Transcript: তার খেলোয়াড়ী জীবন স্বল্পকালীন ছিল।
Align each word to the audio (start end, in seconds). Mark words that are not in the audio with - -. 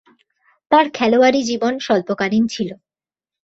তার 0.71 0.85
খেলোয়াড়ী 0.93 1.41
জীবন 1.43 1.73
স্বল্পকালীন 1.79 2.43
ছিল। 2.47 2.69